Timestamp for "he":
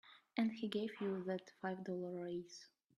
0.51-0.67